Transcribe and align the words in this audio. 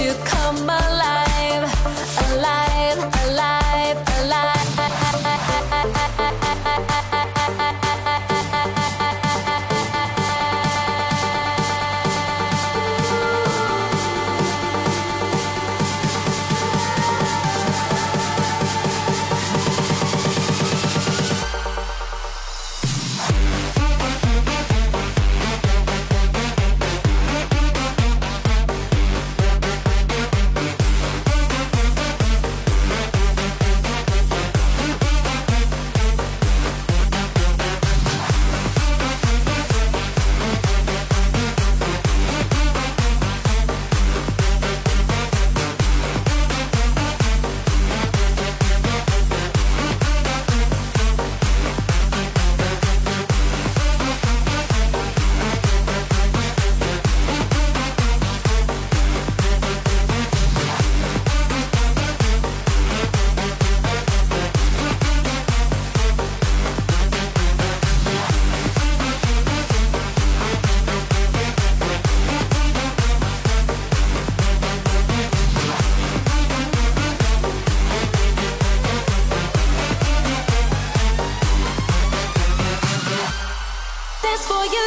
you 0.00 0.33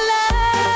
love. 0.08 0.67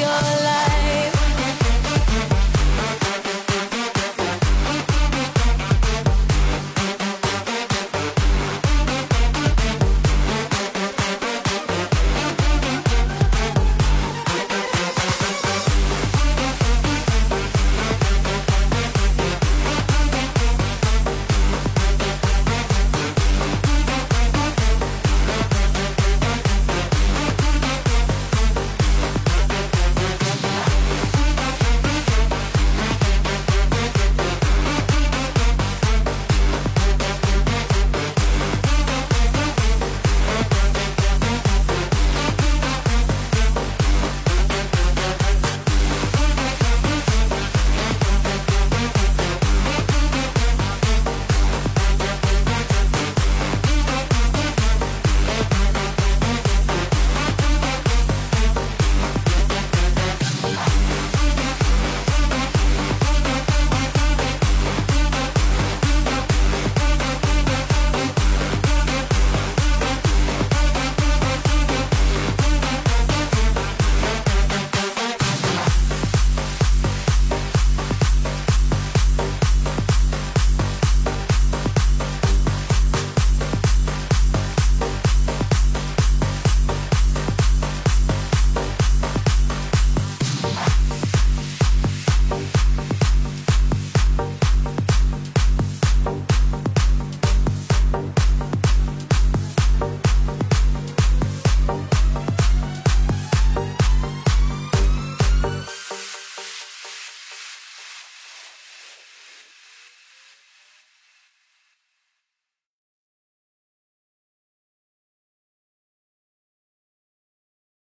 your 0.00 0.43